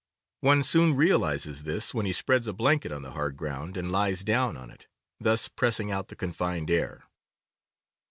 One 0.39 0.63
soon 0.63 0.95
realizes 0.95 1.61
this 1.61 1.93
when 1.93 2.07
he 2.07 2.11
spreads 2.11 2.47
a 2.47 2.53
blanket 2.53 2.91
on 2.91 3.03
the 3.03 3.11
hard 3.11 3.37
ground 3.37 3.77
and 3.77 3.91
lies 3.91 4.23
down 4.23 4.57
on 4.57 4.71
it, 4.71 4.87
thus 5.19 5.47
pressing 5.47 5.91
out 5.91 6.07
the 6.07 6.15
confined 6.15 6.71
air. 6.71 7.03